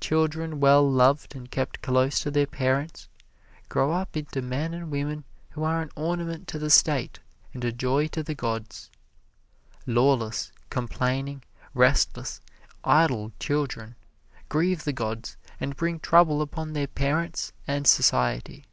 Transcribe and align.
Children 0.00 0.60
well 0.60 0.90
loved 0.90 1.34
and 1.36 1.50
kept 1.50 1.82
close 1.82 2.20
to 2.20 2.30
their 2.30 2.46
parents 2.46 3.06
grow 3.68 3.92
up 3.92 4.16
into 4.16 4.40
men 4.40 4.72
and 4.72 4.90
women 4.90 5.24
who 5.50 5.62
are 5.62 5.82
an 5.82 5.90
ornament 5.94 6.48
to 6.48 6.58
the 6.58 6.70
State 6.70 7.18
and 7.52 7.62
a 7.62 7.70
joy 7.70 8.06
to 8.08 8.22
the 8.22 8.34
gods. 8.34 8.88
Lawless, 9.84 10.52
complaining, 10.70 11.42
restless, 11.74 12.40
idle 12.82 13.30
children 13.38 13.94
grieve 14.48 14.84
the 14.84 14.92
gods 14.94 15.36
and 15.60 15.76
bring 15.76 16.00
trouble 16.00 16.40
upon 16.40 16.72
their 16.72 16.86
parents 16.86 17.52
and 17.66 17.86
society. 17.86 18.64